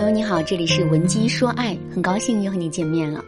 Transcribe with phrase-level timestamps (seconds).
[0.00, 3.22] 朋友你好，这里是文姬说爱，很高兴又和你见面了。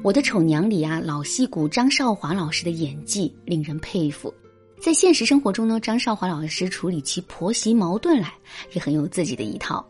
[0.00, 4.32] 我的丑娘里啊，老戏骨张少华老师的演技令人佩服。
[4.80, 8.32] 在现实生活中呢，张少华老师处理起婆媳矛盾来
[8.74, 9.84] 也很有自己的一套。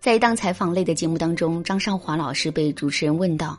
[0.00, 3.56] 在一档采访类的节目当中，张少华老师被主持人问到：“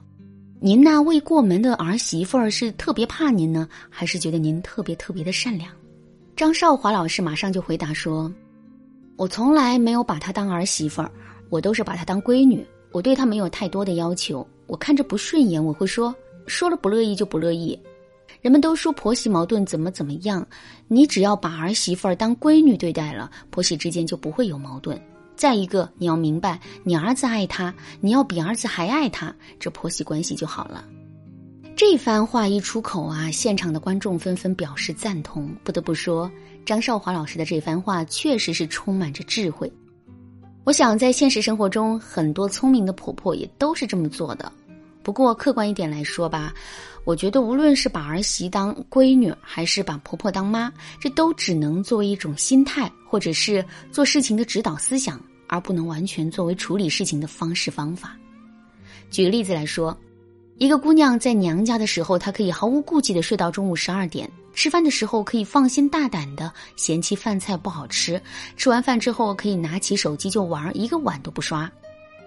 [0.60, 5.72] 您那未过门的儿媳妇儿是特别怕您呢，还是觉得您特别特别的善良？”
[6.36, 8.30] 张少华老师马上就回答说
[9.16, 11.10] ：“我从来没有把她当儿媳妇儿。”
[11.50, 14.46] 我都是把她当闺女，我对她没有太多的要求。
[14.68, 16.14] 我看着不顺眼，我会说，
[16.46, 17.80] 说了不乐意就不乐意。
[18.42, 20.46] 人们都说婆媳矛盾怎么怎么样，
[20.88, 25.02] 你只要把儿媳妇儿当闺女对待了，婆媳之间就不会有矛盾。
[25.36, 30.84] 再一个，你要明白，你儿子爱她，你要比儿子还爱她，这婆媳关系就好了。
[31.76, 35.50] 这番话一出口啊，现场的观众纷纷表示赞同。
[35.64, 36.30] 不得不说，
[36.66, 39.72] 张少华老师的这番话确实是充满着智慧。
[40.68, 44.52] 我想，在现实生活中，很多聪明的婆婆也都是这么做的。
[45.02, 46.54] 不过，客观一点来说吧，
[47.06, 58.18] 我觉得无论是把儿媳当闺女，还是把婆婆当妈，这都只能作为一种心态，或者是做事情的指导思想，而不能完全作为处理事情的方式方法。
[59.10, 59.98] 举个例子来说。
[60.60, 68.20] 一个姑娘在娘家的时候，她可以毫无顾忌的睡到中午十二点；吃饭的时候可以放心大胆的嫌弃饭菜不好吃；
[68.56, 71.72] 吃完饭之后可以拿起手机就玩，一个碗都不刷。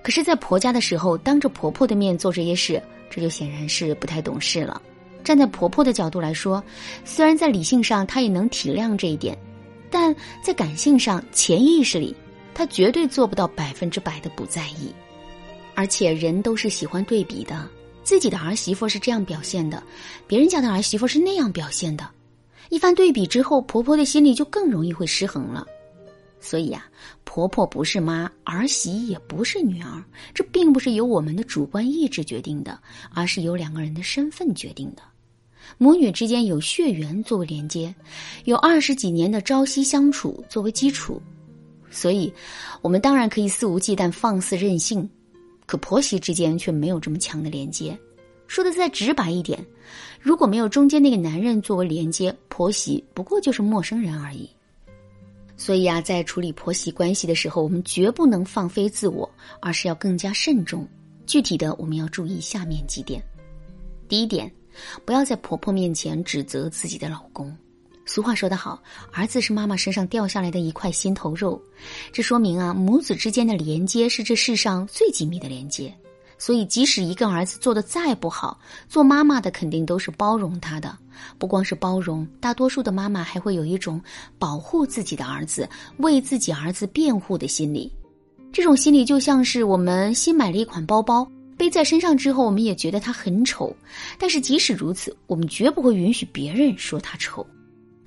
[0.00, 4.80] 可是，在婆家的时候，当着婆婆的面做这些事，这就显然是不太懂事了。
[5.24, 6.62] 站在婆婆的角度来说，
[7.04, 9.36] 虽然在理性上她也能体谅这一点，
[9.90, 12.14] 但在感性上、潜意识里，
[12.54, 14.94] 她绝对做不到百分之百的不在意。
[15.74, 17.68] 而且，人都是喜欢对比的。
[18.02, 19.82] 自己的儿媳妇是这样表现的，
[20.26, 22.08] 别人家的儿媳妇是那样表现的，
[22.68, 25.66] 一番对比之后，婆婆的心里就更容易会失衡了。
[26.40, 26.88] 所以啊，
[27.24, 32.80] 婆婆不是妈，儿媳也不是女儿，这并不是由我们的主观意志决定的，
[33.12, 35.02] 而是由两个人的身份决定的。
[35.76, 37.94] 母女之间有血缘作为连接，
[38.44, 41.20] 有二十几年的朝夕相处作为基础，
[41.90, 42.32] 所以，
[42.80, 45.08] 我们当然可以肆无忌惮、放肆任性。
[45.70, 47.96] 可婆媳之间却没有这么强的连接，
[48.48, 49.64] 说的再直白一点，
[50.20, 54.50] 如果没有中间那个男人作为连接，婆媳不过就是陌生人而已。
[55.56, 60.84] 所以啊，在处理婆媳关系的时候，我们绝不能放飞自我，而是要更加慎重。
[61.24, 63.22] 具体的，我们要注意下面几点：
[64.08, 64.52] 第一点，
[65.04, 67.56] 不要在婆婆面前指责自己的老公。
[68.12, 68.82] 俗话说得好，
[69.12, 71.62] 儿子是妈妈身上掉下来的一块心头肉，
[72.10, 75.94] 这说明啊，母子之间的连接是这世上最紧密的连接。
[76.36, 80.98] 所以，即使一个儿子做的再不好，做妈妈的肯定都是包容他的。
[81.38, 84.02] 不光是包容，大多数的妈妈还会有一种
[84.40, 87.92] 保护自己的儿子、为自己儿子辩护的心理。
[88.52, 91.24] 这种心理就像是我们新买了一款包包，
[91.56, 93.72] 背在身上之后，我们也觉得它很丑，
[94.18, 97.46] 但是即使如此，我们绝不会允许别人说它丑。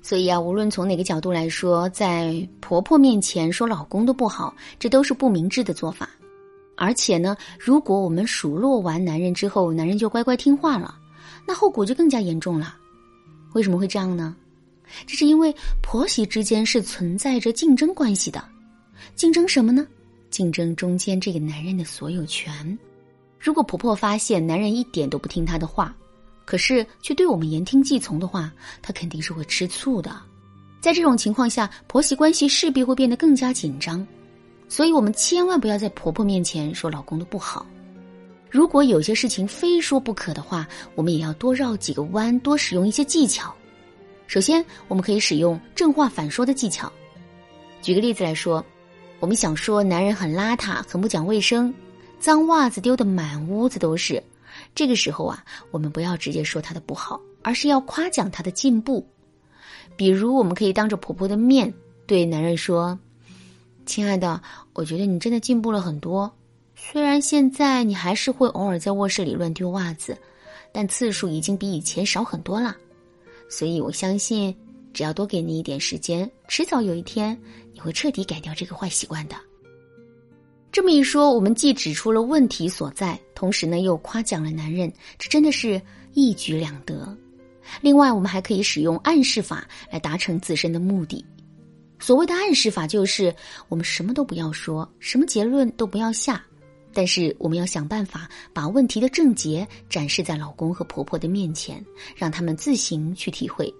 [0.04, 6.10] 所以啊，无论从哪个角度来说，在婆婆面前说老公的不好，这都是不明智的做法。
[6.76, 10.94] 而且呢，如果我们数落完男人之后，男人就乖乖听话了，
[11.46, 12.76] 那后果就更加严重了。
[13.54, 14.36] 为什么会这样呢？
[15.06, 18.44] 这是因为婆媳之间是存在着竞争关系的。
[19.14, 19.86] 竞争什么呢？
[20.28, 22.78] 竞争中间这个男人的所有权。
[23.38, 25.96] 如果婆婆发现男人一点都不听她的话，
[26.44, 30.14] 可是，却对我们言听计从的话，他肯定是会吃醋的。
[30.80, 34.06] 在这种情况下，婆媳关系势必会变得更加紧张。
[34.68, 37.64] 所以，我们千万不要在婆婆面前说老公的不好。
[38.50, 43.54] 如果有些事情非说不可的话，我们也要多绕几个弯，多使用一些技巧。
[44.26, 46.92] 首先，我们可以使用正话反说的技巧。
[47.82, 48.64] 举个例子来说，
[49.20, 51.72] 我们想说男人很邋遢，很不讲卫生，
[52.18, 54.22] 脏袜子丢得满屋子都是。
[54.74, 59.06] 这个时候啊，我们不要直接说她的不好，而是要夸奖她的进步。
[59.96, 61.72] 比如，我们可以当着婆婆的面
[62.06, 62.98] 对男人说
[63.86, 66.28] ：“亲爱的，我觉得你真的进步了很多。
[66.74, 70.18] 虽然现在你还是会偶尔在卧室里乱丢袜子，
[70.72, 72.76] 但次数已经比以前少很多了。
[73.48, 74.52] 所以我相信，
[74.92, 77.40] 只要多给你一点时间，迟早有一天
[77.72, 79.36] 你会彻底改掉这个坏习惯的。”
[80.74, 85.80] 这么一说，我们既指出了问题所在，同时呢又夸奖了男人，这真的是
[86.14, 87.16] 一举两得。
[87.80, 91.24] 另外，我们还可以使用暗示法来达成自身的目的。
[92.00, 93.32] 所谓的暗示法，就是
[93.68, 96.44] 我们什么都不要说，什么结论都不要下，
[96.92, 101.80] 但是我们要想办法把问题的症结展示在老公和婆婆的面前，
[102.16, 103.72] 让他们自行去体会。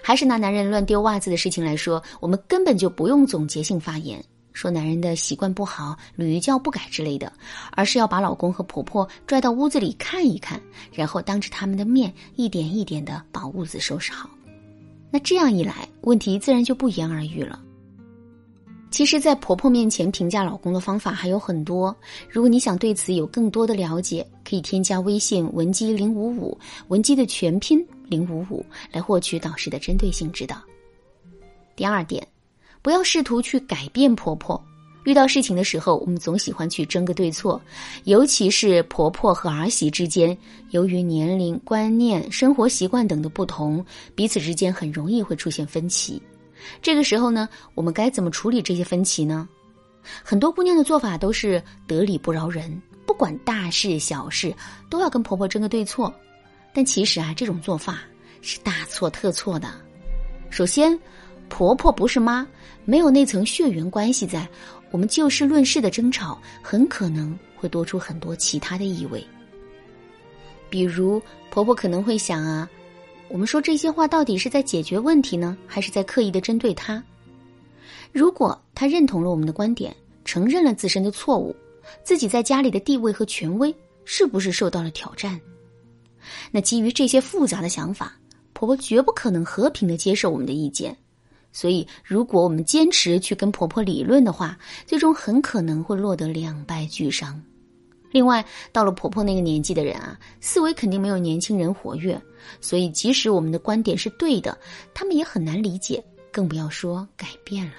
[0.00, 4.24] 还是拿男人乱丢袜子的事情来说，我们根本就不用总结性发言。
[4.56, 7.30] 说男人的习惯不好，屡教不改之类的，
[7.72, 10.58] 而是要把老公和婆婆拽到屋子里看一看，
[10.90, 14.30] 然后当着他们的面一点一点的把屋子收拾好。
[15.10, 17.60] 那这样一来，问题自然就不言而喻了。
[18.90, 21.94] 其实，在婆婆面前评价老公的方法还有很多。
[22.30, 26.58] 如果你想对此有更多的了解，可以添加微信文姬零五五，
[26.88, 30.56] 文姬的全拼零五五，来获取导师的针对性指导。
[31.74, 32.26] 第二点，
[32.82, 34.62] 不要试图去改变婆婆。
[35.04, 37.60] 遇到事情的时候，我们总喜欢去争个对错，
[38.04, 40.36] 尤其是婆婆和儿媳之间，
[40.70, 43.84] 由于年龄、观念、生活习惯等的不同，
[44.16, 46.20] 彼此之间很容易会出现分歧。
[46.82, 49.48] 这个时候呢，我们该怎么处理这些分歧呢？
[50.24, 54.52] 很多姑娘的做法都是得理不饶人，不管大事小事
[54.90, 56.12] 都要跟婆婆争个对错。
[56.74, 58.00] 但其实啊，这种做法
[58.42, 59.72] 是大错特错的。
[60.50, 60.98] 首先，
[61.48, 62.46] 婆婆不是妈，
[62.84, 64.48] 没有那层血缘关系在，
[64.90, 69.24] 我们就事论事的争吵很可能会多出很多其他的意味。
[70.68, 72.68] 比如，婆婆可能会想啊。
[73.28, 77.02] 我们说这些话到底是在解决问题呢，还是在刻意的针对他？
[78.12, 79.94] 如果他认同了我们的观点，
[80.24, 81.54] 承认了自身的错误，
[82.04, 85.40] 自己在家里的地位和权威是不是受到了挑战？
[86.50, 88.14] 那基于这些复杂的想法，
[88.52, 90.96] 婆婆绝不可能和平的接受我们的意见。
[91.56, 97.42] 所以，如果我们坚持去跟婆婆理论的话，最终很可能会落得两败俱伤。
[98.10, 102.20] 另外，到了婆婆那个年纪的人啊，思维肯定没有年轻人活跃，
[102.60, 104.54] 所以即使我们的观点是对的，
[104.92, 107.76] 他们也很难理解，更不要说改变了。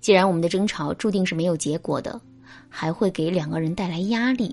[0.00, 2.20] 既然我们的争吵注定是没有结果的，
[2.68, 4.52] 还会给两个人带来压力，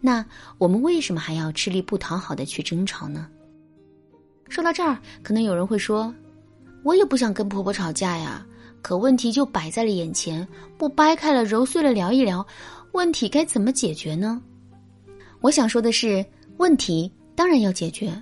[0.00, 0.24] 那
[0.56, 3.28] 我们为什么还要吃力不讨好的去争吵呢？
[4.48, 6.14] 说到这儿，可能有人会说
[6.82, 8.44] ：“我也不想跟婆婆吵架呀，
[8.80, 10.46] 可问题就摆在了眼前，
[10.76, 12.46] 不掰开了揉碎了聊一聊。”
[12.92, 14.42] 问题该怎么解决呢？
[15.40, 16.22] 我想说的是，
[16.58, 18.12] 问题当然要解决，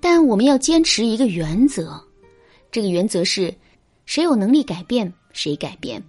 [0.00, 2.02] 但我们要坚持一个原则，
[2.70, 3.54] 这个原则是：
[4.06, 6.02] 谁有能力改变，谁改变。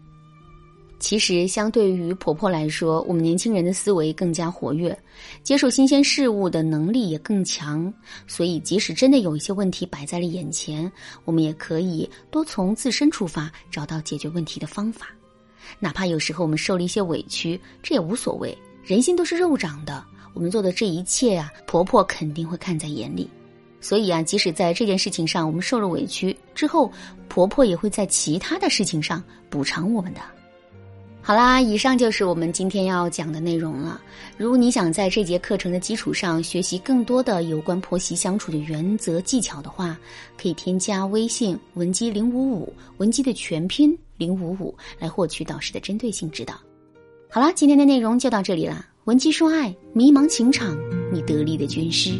[0.99, 4.95] 其实，相对于婆婆来说，我们年轻人的思维更加活跃，
[5.41, 7.91] 接受新鲜事物的能力也更强，
[8.27, 10.91] 所以即使真的有一些问题摆在了眼前，
[11.23, 15.07] 我们也可以多从自身出发，找到解决问题的方法。
[15.79, 18.55] 哪怕有时候我们受了一些委屈，这也无所谓。
[18.83, 20.03] 人心都是肉长的，
[20.33, 23.29] 我们做的这一切啊，婆婆肯定会看在眼里。
[23.79, 26.91] 所以啊，即使在这件事情上我们受了委屈之后，
[27.29, 30.19] 婆婆也会在其他的事情上补偿我们的。
[31.29, 34.01] 好啦，以上就是我们今天要讲的内容了。
[34.35, 39.95] 如果你想在这节课程的基础上学习更多的有关婆媳相处的原则技巧的话，
[40.41, 46.55] 可以添加微信文姬零五五，文姬的全拼零五五，来获取导师的针对性指导。
[47.29, 48.83] 好啦，今天的内容就到这里啦。
[49.03, 50.75] 文姬说爱，迷茫情场，
[51.13, 52.19] 你得力的军师。